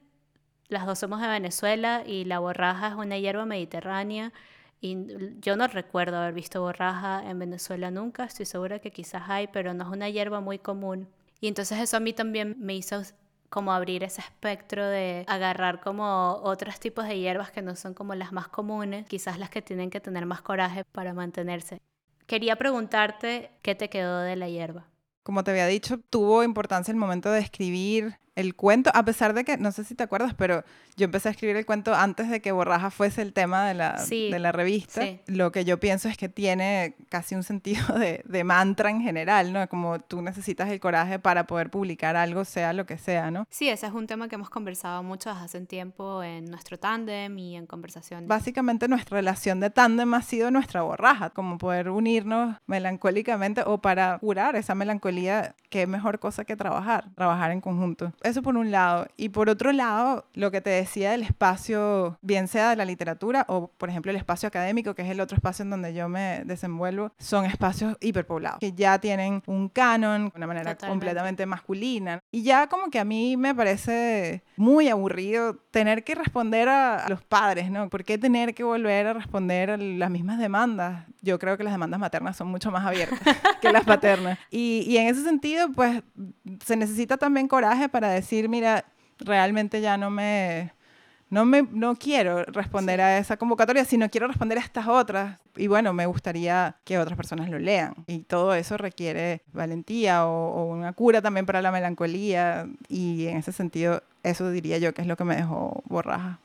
[0.68, 4.32] las dos somos de Venezuela y la borraja es una hierba mediterránea.
[4.80, 4.98] Y
[5.42, 9.74] yo no recuerdo haber visto borraja en Venezuela nunca, estoy segura que quizás hay, pero
[9.74, 11.08] no es una hierba muy común.
[11.40, 13.02] Y entonces eso a mí también me hizo
[13.52, 18.16] como abrir ese espectro de agarrar como otros tipos de hierbas que no son como
[18.16, 21.82] las más comunes, quizás las que tienen que tener más coraje para mantenerse.
[22.28, 24.88] Quería preguntarte qué te quedó de la hierba.
[25.24, 29.44] Como te había dicho, tuvo importancia el momento de escribir el cuento, a pesar de
[29.44, 30.64] que, no sé si te acuerdas, pero
[30.96, 34.04] yo empecé a escribir el cuento antes de que Borraja fuese el tema de la,
[34.06, 35.06] de la revista.
[35.28, 39.52] Lo que yo pienso es que tiene casi un sentido de, de, mantra en general,
[39.52, 39.68] ¿no?
[39.68, 43.46] Como tú necesitas el coraje para poder publicar algo, sea lo que sea, ¿no?
[43.50, 47.38] Sí, ese es un tema que hemos conversado mucho hace un tiempo en nuestro tándem
[47.38, 48.28] y en conversaciones.
[48.28, 54.20] Básicamente nuestra relación de tándem ha sido nuestra borraja, como poder unirnos melancólicamente o para
[54.20, 58.14] curar esa melancolía, qué mejor cosa que trabajar, trabajar en conjunto.
[58.24, 59.08] Eso por un lado.
[59.18, 63.46] Y por otro lado, lo que te decía del espacio, bien sea de la literatura
[63.48, 66.44] o, por ejemplo, el espacio académico, que es el otro espacio en donde yo me
[66.46, 72.20] desenvuelvo, son espacios hiperpoblados, que ya tienen un canon, una manera completamente masculina.
[72.32, 77.24] Y ya como que a mí me parece muy aburrido tener que responder a, los
[77.24, 77.90] padres, ¿no?
[77.90, 81.06] ¿Por qué tener que volver a responder a las mismas demandas?
[81.22, 83.20] Yo creo que las demandas maternas son mucho más abiertas
[83.62, 84.38] que las paternas.
[84.52, 86.04] Y, y en ese sentido, pues
[86.66, 88.86] se necesita también coraje para decir, mira,
[89.20, 90.74] realmente ya no me,
[91.30, 95.40] no me, no quiero responder a esa convocatoria, sino quiero responder a estas otras.
[95.56, 97.94] Y bueno, me gustaría que otras personas lo lean.
[98.08, 102.68] Y todo eso requiere valentía o, o, una cura también para la melancolía.
[102.90, 106.40] Y en ese sentido, eso diría yo que es lo que me dejó borraja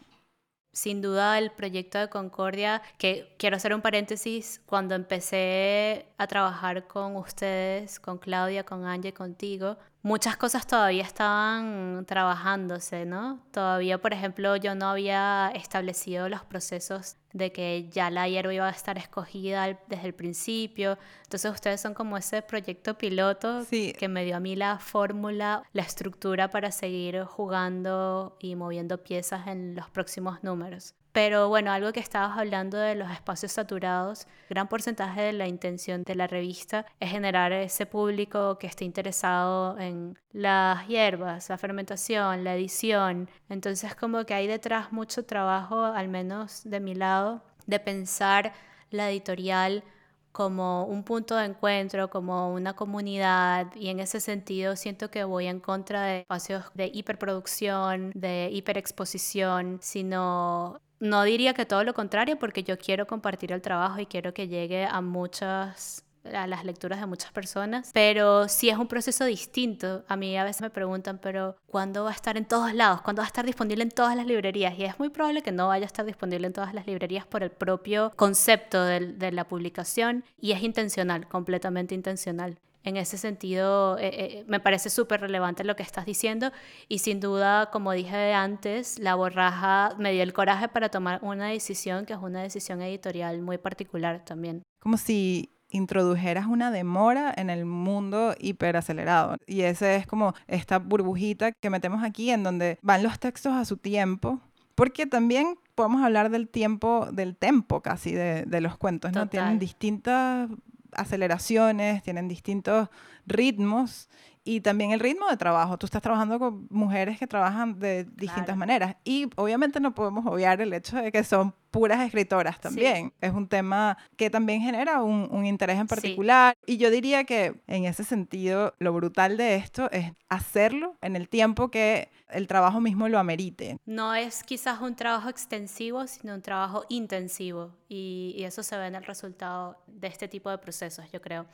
[0.76, 6.86] sin duda el proyecto de Concordia, que quiero hacer un paréntesis, cuando empecé a trabajar
[6.86, 13.40] con ustedes, con Claudia, con Angie, contigo, muchas cosas todavía estaban trabajándose, ¿no?
[13.50, 18.68] Todavía, por ejemplo, yo no había establecido los procesos de que ya la hierba iba
[18.68, 20.96] a estar escogida desde el principio.
[21.24, 25.82] Entonces ustedes son como ese proyecto piloto que me dio a mí la fórmula, la
[25.82, 30.94] estructura para seguir jugando y moviendo piezas en los próximos números.
[31.16, 36.02] Pero bueno, algo que estabas hablando de los espacios saturados, gran porcentaje de la intención
[36.02, 42.44] de la revista es generar ese público que esté interesado en las hierbas, la fermentación,
[42.44, 43.30] la edición.
[43.48, 48.52] Entonces como que hay detrás mucho trabajo, al menos de mi lado, de pensar
[48.90, 49.84] la editorial
[50.32, 55.46] como un punto de encuentro, como una comunidad y en ese sentido siento que voy
[55.46, 62.38] en contra de espacios de hiperproducción, de hiperexposición, sino no diría que todo lo contrario
[62.38, 67.00] porque yo quiero compartir el trabajo y quiero que llegue a muchas a las lecturas
[67.00, 70.04] de muchas personas, pero sí es un proceso distinto.
[70.08, 73.00] A mí a veces me preguntan, pero ¿cuándo va a estar en todos lados?
[73.02, 74.78] ¿Cuándo va a estar disponible en todas las librerías?
[74.78, 77.42] Y es muy probable que no vaya a estar disponible en todas las librerías por
[77.42, 82.58] el propio concepto de, de la publicación y es intencional, completamente intencional.
[82.86, 86.52] En ese sentido, eh, eh, me parece súper relevante lo que estás diciendo
[86.88, 91.48] y sin duda, como dije antes, la borraja me dio el coraje para tomar una
[91.48, 94.62] decisión que es una decisión editorial muy particular también.
[94.78, 99.34] Como si introdujeras una demora en el mundo hiperacelerado.
[99.48, 103.64] Y esa es como esta burbujita que metemos aquí en donde van los textos a
[103.64, 104.40] su tiempo,
[104.76, 109.28] porque también podemos hablar del tiempo, del tempo casi de, de los cuentos, ¿no?
[109.28, 110.48] Tienen distintas
[110.96, 112.88] aceleraciones, tienen distintos
[113.26, 114.08] ritmos
[114.44, 115.76] y también el ritmo de trabajo.
[115.76, 120.60] Tú estás trabajando con mujeres que trabajan de distintas maneras y obviamente no podemos obviar
[120.60, 123.12] el hecho de que son puras escritoras también.
[123.20, 126.56] Es un tema que también genera un, un interés en particular.
[126.64, 131.28] Y yo diría que en ese sentido, lo brutal de esto es hacerlo en el
[131.28, 133.78] tiempo que el trabajo mismo lo amerite.
[133.86, 137.76] No es quizás un trabajo extensivo, sino un trabajo intensivo.
[137.88, 141.46] Y, y eso se ve en el resultado de este tipo de procesos, yo creo.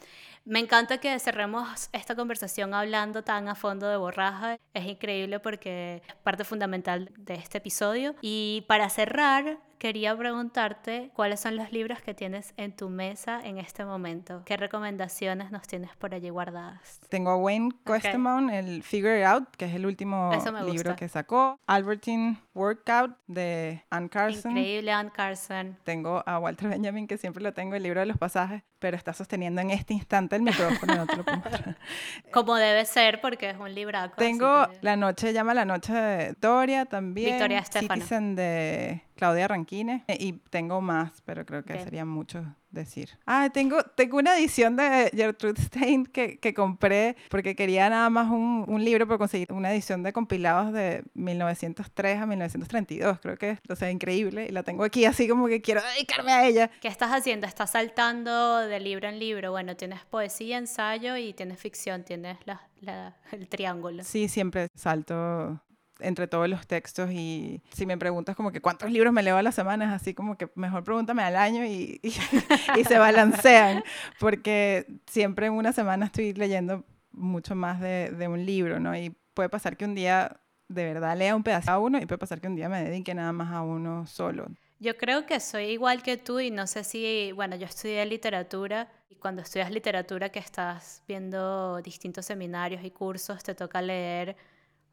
[0.44, 4.58] Me encanta que cerremos esta conversación hablando tan a fondo de borraja.
[4.74, 8.14] Es increíble porque es parte fundamental de este episodio.
[8.22, 13.58] Y para cerrar, quería preguntarte cuáles son los libros que tienes en tu mesa en
[13.58, 14.42] este momento.
[14.44, 17.00] ¿Qué recomendaciones nos tienes por allí guardadas?
[17.08, 20.30] Tengo a Wayne Questemon, el Figure It Out, que es el último
[20.64, 21.58] libro que sacó.
[21.66, 24.52] Albertine Workout de Anne Carson.
[24.52, 25.76] Increíble Anne Carson.
[25.82, 29.12] Tengo a Walter Benjamin, que siempre lo tengo, el libro de los pasajes, pero está
[29.12, 31.24] sosteniendo en este instante el micrófono, no te lo
[32.32, 34.14] Como debe ser, porque es un libraco.
[34.16, 37.30] Tengo La Noche, llama La Noche de Victoria también.
[37.30, 37.94] Victoria Estefano.
[37.94, 40.04] Citizen de Claudia Ranquine.
[40.08, 43.10] Eh, y tengo más, pero creo que sería mucho decir.
[43.26, 48.30] Ah, tengo, tengo una edición de Gertrude Stein que, que compré porque quería nada más
[48.30, 53.50] un, un, libro, pero conseguí una edición de compilados de 1903 a 1932, creo que
[53.50, 54.46] es, o sea, increíble.
[54.48, 56.70] Y la tengo aquí así como que quiero dedicarme a ella.
[56.80, 57.46] ¿Qué estás haciendo?
[57.46, 59.50] ¿Estás saltando de libro en libro?
[59.52, 64.02] Bueno, tienes poesía, ensayo y tienes ficción, tienes la, la, el triángulo.
[64.02, 65.60] Sí, siempre salto
[66.02, 69.42] entre todos los textos y si me preguntas como que cuántos libros me leo a
[69.42, 72.10] la semana, es así como que mejor pregúntame al año y, y,
[72.84, 73.82] se balancean,
[74.18, 78.96] porque siempre en una semana estoy leyendo mucho más de, de, un libro, ¿no?
[78.96, 82.18] Y puede pasar que un día de verdad lea un pedazo a uno y puede
[82.18, 84.46] pasar que un día me dedique nada más a uno solo.
[84.82, 88.90] Yo creo que soy igual que tú y no sé si, bueno, yo estudié literatura
[89.08, 94.36] y cuando estudias literatura que estás viendo distintos seminarios y cursos, te toca leer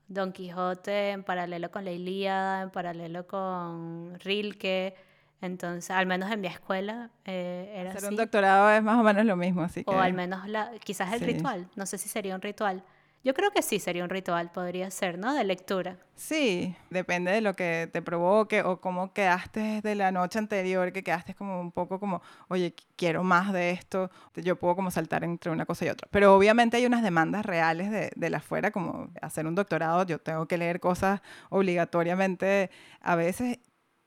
[0.10, 4.96] Don Quijote en paralelo con la Ilíada, en paralelo con Rilke.
[5.42, 9.24] Entonces, al menos en mi escuela eh, era Hacer un doctorado es más o menos
[9.26, 9.90] lo mismo, así que...
[9.90, 12.84] O al menos la, quizás el ritual, no sé si sería un ritual.
[13.22, 15.34] Yo creo que sí sería un ritual, podría ser, ¿no?
[15.34, 15.98] De lectura.
[16.16, 21.04] Sí, depende de lo que te provoque o cómo quedaste de la noche anterior, que
[21.04, 25.52] quedaste como un poco como, oye, quiero más de esto, yo puedo como saltar entre
[25.52, 26.08] una cosa y otra.
[26.12, 30.20] Pero obviamente hay unas demandas reales de, de la afuera, como hacer un doctorado, yo
[30.20, 32.70] tengo que leer cosas obligatoriamente
[33.02, 33.60] a veces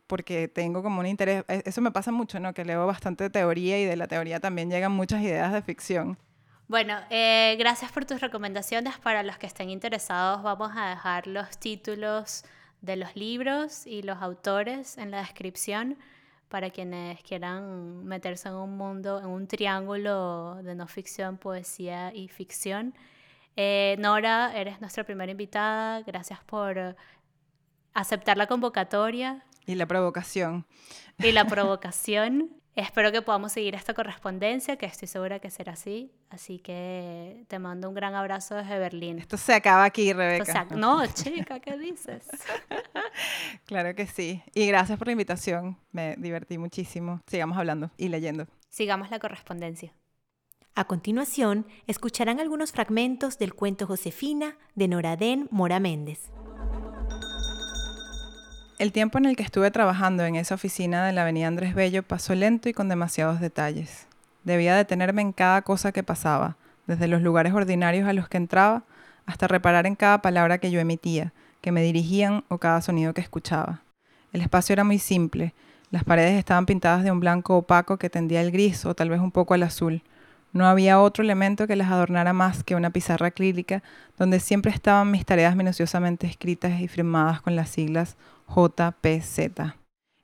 [0.06, 2.52] porque tengo como un interés, e, eso me pasa mucho, ¿no?
[2.54, 6.18] Que leo bastante teoría y de la teoría también llegan muchas ideas de ficción.
[6.72, 8.96] Bueno, eh, gracias por tus recomendaciones.
[8.96, 12.46] Para los que estén interesados, vamos a dejar los títulos
[12.80, 15.98] de los libros y los autores en la descripción
[16.48, 22.28] para quienes quieran meterse en un mundo, en un triángulo de no ficción, poesía y
[22.28, 22.94] ficción.
[23.54, 26.00] Eh, Nora, eres nuestra primera invitada.
[26.00, 26.96] Gracias por
[27.92, 29.44] aceptar la convocatoria.
[29.66, 30.64] Y la provocación.
[31.18, 32.61] Y la provocación.
[32.74, 36.10] Espero que podamos seguir esta correspondencia, que estoy segura que será así.
[36.30, 39.18] Así que te mando un gran abrazo desde Berlín.
[39.18, 40.66] Esto se acaba aquí, Rebeca.
[40.74, 42.26] no, chica, ¿qué dices?
[43.66, 44.42] claro que sí.
[44.54, 45.76] Y gracias por la invitación.
[45.90, 47.20] Me divertí muchísimo.
[47.26, 48.46] Sigamos hablando y leyendo.
[48.70, 49.92] Sigamos la correspondencia.
[50.74, 56.30] A continuación, escucharán algunos fragmentos del cuento Josefina de Noradén Mora Méndez.
[58.82, 62.02] El tiempo en el que estuve trabajando en esa oficina de la avenida Andrés Bello
[62.02, 64.08] pasó lento y con demasiados detalles.
[64.42, 66.56] Debía detenerme en cada cosa que pasaba,
[66.88, 68.82] desde los lugares ordinarios a los que entraba,
[69.24, 73.20] hasta reparar en cada palabra que yo emitía, que me dirigían o cada sonido que
[73.20, 73.82] escuchaba.
[74.32, 75.54] El espacio era muy simple,
[75.92, 79.20] las paredes estaban pintadas de un blanco opaco que tendía al gris o tal vez
[79.20, 80.02] un poco al azul.
[80.52, 83.84] No había otro elemento que las adornara más que una pizarra acrílica
[84.18, 88.16] donde siempre estaban mis tareas minuciosamente escritas y firmadas con las siglas
[88.48, 89.74] JPZ.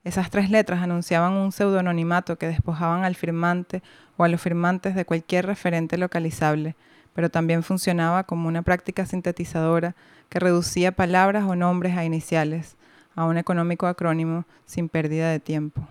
[0.04, 3.82] Esas tres letras anunciaban un pseudononimato que despojaban al firmante
[4.16, 6.76] o a los firmantes de cualquier referente localizable,
[7.14, 9.94] pero también funcionaba como una práctica sintetizadora
[10.28, 12.76] que reducía palabras o nombres a iniciales,
[13.14, 15.86] a un económico acrónimo sin pérdida de tiempo.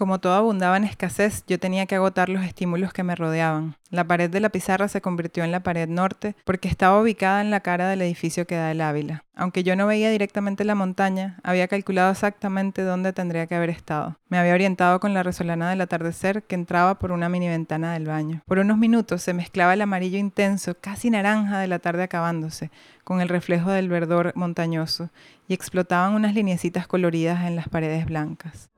[0.00, 3.76] Como todo abundaba en escasez, yo tenía que agotar los estímulos que me rodeaban.
[3.90, 7.50] La pared de la pizarra se convirtió en la pared norte porque estaba ubicada en
[7.50, 9.24] la cara del edificio que da el Ávila.
[9.34, 14.16] Aunque yo no veía directamente la montaña, había calculado exactamente dónde tendría que haber estado.
[14.30, 18.06] Me había orientado con la resolana del atardecer que entraba por una mini ventana del
[18.06, 18.40] baño.
[18.46, 22.70] Por unos minutos se mezclaba el amarillo intenso, casi naranja de la tarde acabándose,
[23.04, 25.10] con el reflejo del verdor montañoso,
[25.46, 28.70] y explotaban unas lineecitas coloridas en las paredes blancas.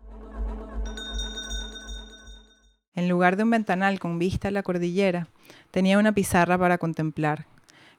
[2.95, 5.29] En lugar de un ventanal con vista a la cordillera,
[5.71, 7.47] tenía una pizarra para contemplar.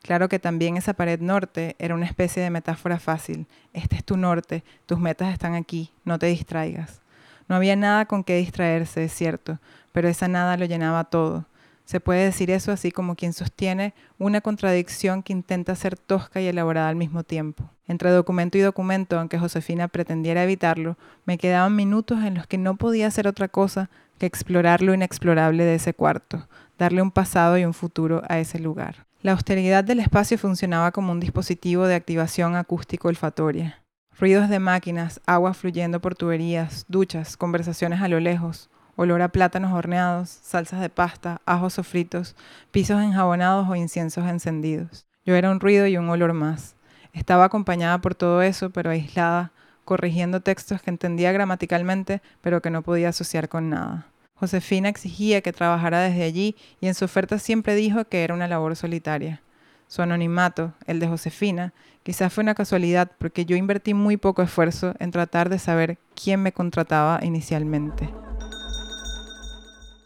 [0.04, 3.48] Claro que también esa pared norte era una especie de metáfora fácil.
[3.74, 7.02] Este es tu norte, tus metas están aquí, no te distraigas.
[7.48, 9.60] No había nada con qué distraerse, es cierto,
[9.92, 11.46] pero esa nada lo llenaba todo.
[11.86, 16.48] Se puede decir eso así como quien sostiene una contradicción que intenta ser tosca y
[16.48, 17.70] elaborada al mismo tiempo.
[17.88, 22.76] Entre documento y documento, aunque Josefina pretendiera evitarlo, me quedaban minutos en los que no
[22.76, 23.90] podía hacer otra cosa
[24.26, 26.48] explorar lo inexplorable de ese cuarto,
[26.78, 29.06] darle un pasado y un futuro a ese lugar.
[29.22, 33.82] La austeridad del espacio funcionaba como un dispositivo de activación acústico-olfatoria.
[34.20, 39.72] Ruidos de máquinas, agua fluyendo por tuberías, duchas, conversaciones a lo lejos, olor a plátanos
[39.72, 42.36] horneados, salsas de pasta, ajos sofritos,
[42.72, 45.06] pisos enjabonados o inciensos encendidos.
[45.26, 46.76] Yo era un ruido y un olor más.
[47.14, 49.52] Estaba acompañada por todo eso, pero aislada,
[49.86, 54.08] corrigiendo textos que entendía gramaticalmente, pero que no podía asociar con nada.
[54.44, 58.50] Josefina exigía que trabajara desde allí y en su oferta siempre dijo que era una
[58.50, 59.42] labor solitaria.
[59.88, 61.72] Su anonimato, el de Josefina,
[62.04, 66.42] quizás fue una casualidad porque yo invertí muy poco esfuerzo en tratar de saber quién
[66.42, 68.10] me contrataba inicialmente.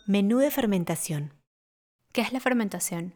[0.06, 1.34] Menú de fermentación.
[2.12, 3.16] ¿Qué es la fermentación?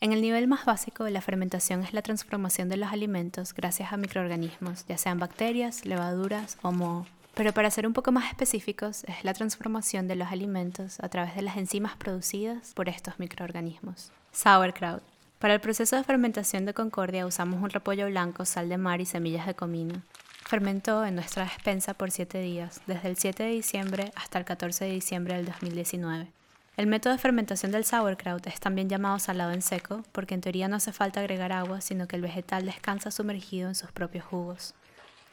[0.00, 3.98] En el nivel más básico, la fermentación es la transformación de los alimentos gracias a
[3.98, 7.06] microorganismos, ya sean bacterias, levaduras o moho.
[7.38, 11.36] Pero para ser un poco más específicos, es la transformación de los alimentos a través
[11.36, 14.10] de las enzimas producidas por estos microorganismos.
[14.32, 15.04] Sauerkraut.
[15.38, 19.06] Para el proceso de fermentación de Concordia usamos un repollo blanco, sal de mar y
[19.06, 20.02] semillas de comino.
[20.46, 24.86] Fermentó en nuestra despensa por 7 días, desde el 7 de diciembre hasta el 14
[24.86, 26.32] de diciembre del 2019.
[26.76, 30.66] El método de fermentación del sauerkraut es también llamado salado en seco porque en teoría
[30.66, 34.74] no hace falta agregar agua, sino que el vegetal descansa sumergido en sus propios jugos.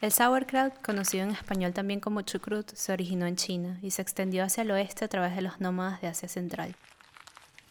[0.02, 4.44] El sauerkraut, conocido en español también como chucrut, se originó en China y se extendió
[4.44, 6.76] hacia el oeste a través de los nómadas de Asia Central.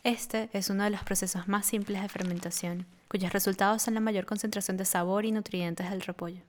[0.04, 4.26] Este es uno de los procesos más simples de fermentación, cuyos resultados son la mayor
[4.26, 6.42] concentración de sabor y nutrientes del repollo.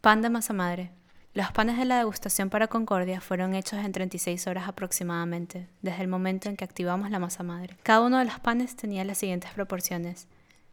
[0.00, 0.92] Pan de masa madre.
[1.34, 6.08] Los panes de la degustación para Concordia fueron hechos en 36 horas aproximadamente, desde el
[6.08, 7.76] momento en que activamos la masa madre.
[7.82, 10.28] Cada uno de los panes tenía las siguientes proporciones.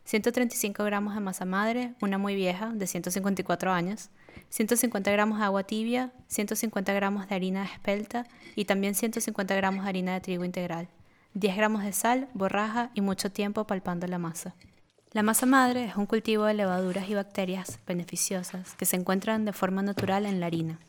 [0.06, 4.10] 135 gramos de masa madre, una muy vieja, de 154 años,
[4.50, 8.26] 150 gramos de agua tibia, 150 gramos de harina espelta
[8.56, 10.90] y también 150 gramos de harina de trigo integral,
[11.36, 14.56] 10 gramos de sal, borraja y mucho tiempo palpando la masa.
[15.14, 19.54] La masa madre es un cultivo de levaduras y bacterias beneficiosas que se encuentran de
[19.54, 20.80] forma natural en la harina.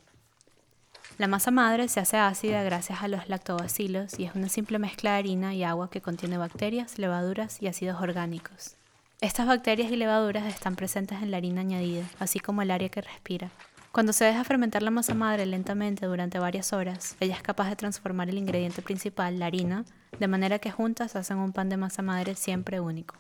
[1.19, 5.12] La masa madre se hace ácida gracias a los lactobacilos y es una simple mezcla
[5.12, 8.77] de harina y agua que contiene bacterias, levaduras y ácidos orgánicos.
[9.25, 13.01] Estas bacterias y levaduras están presentes en la harina añadida, así como el área que
[13.01, 13.51] respira.
[13.91, 17.77] Cuando se deja fermentar la masa madre lentamente durante varias horas, ella es capaz de
[17.77, 19.87] transformar el ingrediente principal, la harina,
[20.20, 23.16] de manera que juntas hacen un pan de masa madre siempre único.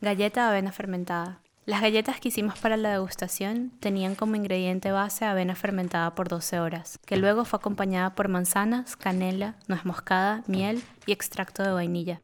[0.00, 1.38] Galleta de avena fermentada.
[1.64, 6.58] Las galletas que hicimos para la degustación tenían como ingrediente base avena fermentada por 12
[6.58, 12.20] horas, que luego fue acompañada por manzanas, canela, nuez moscada, miel y extracto de vainilla.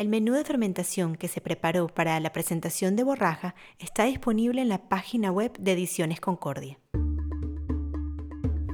[0.00, 4.70] El menú de fermentación que se preparó para la presentación de Borraja está disponible en
[4.70, 6.78] la página web de Ediciones Concordia.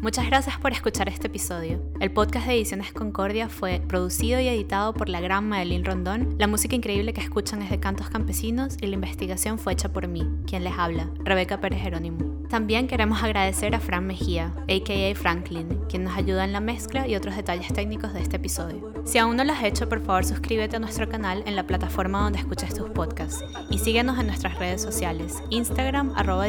[0.02, 1.82] Muchas gracias por escuchar este episodio.
[2.00, 6.36] El podcast de Ediciones Concordia fue producido y editado por la gran Madeline Rondón.
[6.38, 10.06] La música increíble que escuchan es de Cantos Campesinos y la investigación fue hecha por
[10.06, 12.36] mí, quien les habla, Rebeca Pérez Jerónimo.
[12.48, 17.16] También queremos agradecer a Fran Mejía, aka Franklin, quien nos ayuda en la mezcla y
[17.16, 18.92] otros detalles técnicos de este episodio.
[19.04, 22.22] Si aún no lo has hecho, por favor suscríbete a nuestro canal en la plataforma
[22.22, 26.46] donde escuches tus podcasts y síguenos en nuestras redes sociales, Instagram arroba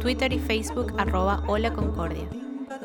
[0.00, 1.42] Twitter y Facebook arroba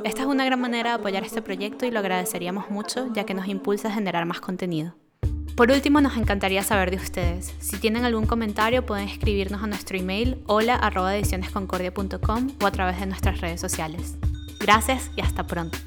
[0.03, 3.34] Esta es una gran manera de apoyar este proyecto y lo agradeceríamos mucho ya que
[3.34, 4.95] nos impulsa a generar más contenido.
[5.55, 7.53] Por último, nos encantaría saber de ustedes.
[7.59, 13.39] Si tienen algún comentario, pueden escribirnos a nuestro email hola.edicionesconcordia.com o a través de nuestras
[13.39, 14.18] redes sociales.
[14.59, 15.78] Gracias y hasta pronto.